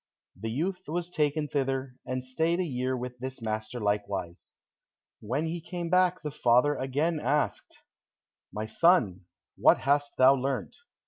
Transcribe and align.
The 0.35 0.49
youth 0.49 0.85
was 0.87 1.11
taken 1.11 1.47
thither, 1.47 1.95
and 2.07 2.25
stayed 2.25 2.59
a 2.59 2.63
year 2.63 2.97
with 2.97 3.19
this 3.19 3.39
master 3.39 3.79
likewise. 3.79 4.53
When 5.19 5.45
he 5.45 5.61
came 5.61 5.91
back 5.91 6.23
the 6.23 6.31
father 6.31 6.73
again 6.75 7.19
asked, 7.19 7.83
"My 8.51 8.65
son, 8.65 9.25
what 9.57 9.81
hast 9.81 10.17
thou 10.17 10.33
learnt?" 10.33 10.75